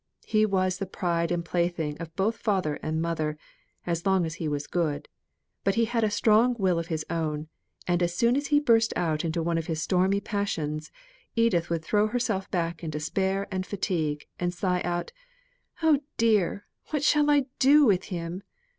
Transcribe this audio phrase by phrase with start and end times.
[0.25, 3.37] He was the pride and plaything of both father and mother,
[3.85, 5.07] as long as he was good;
[5.63, 7.49] but he had a strong will of his own,
[7.87, 10.91] and as soon as he burst out into one of his stormy passions,
[11.35, 15.11] Edith would throw herself back in despair and fatigue, and sigh out,
[15.83, 18.41] "Oh dear, what shall I do with him!